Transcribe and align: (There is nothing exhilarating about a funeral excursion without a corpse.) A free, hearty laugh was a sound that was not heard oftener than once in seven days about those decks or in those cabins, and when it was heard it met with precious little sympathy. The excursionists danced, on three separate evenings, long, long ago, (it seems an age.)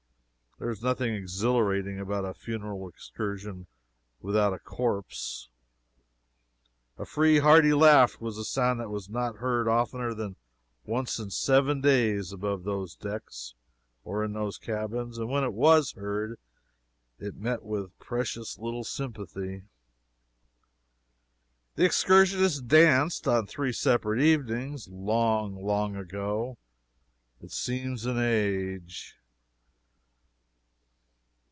(There 0.59 0.69
is 0.69 0.83
nothing 0.83 1.11
exhilarating 1.15 1.99
about 1.99 2.23
a 2.23 2.35
funeral 2.35 2.87
excursion 2.87 3.65
without 4.19 4.53
a 4.53 4.59
corpse.) 4.59 5.49
A 6.99 7.03
free, 7.03 7.39
hearty 7.39 7.73
laugh 7.73 8.21
was 8.21 8.37
a 8.37 8.43
sound 8.43 8.79
that 8.79 8.91
was 8.91 9.09
not 9.09 9.37
heard 9.37 9.67
oftener 9.67 10.13
than 10.13 10.35
once 10.85 11.17
in 11.17 11.31
seven 11.31 11.81
days 11.81 12.31
about 12.31 12.63
those 12.63 12.95
decks 12.95 13.55
or 14.03 14.23
in 14.23 14.33
those 14.33 14.59
cabins, 14.59 15.17
and 15.17 15.29
when 15.31 15.43
it 15.43 15.53
was 15.55 15.93
heard 15.93 16.37
it 17.17 17.37
met 17.37 17.63
with 17.63 17.97
precious 17.97 18.59
little 18.59 18.83
sympathy. 18.83 19.63
The 21.73 21.85
excursionists 21.85 22.61
danced, 22.61 23.27
on 23.27 23.47
three 23.47 23.73
separate 23.73 24.21
evenings, 24.21 24.87
long, 24.89 25.55
long 25.55 25.95
ago, 25.95 26.59
(it 27.41 27.49
seems 27.51 28.05
an 28.05 28.19
age.) 28.19 29.15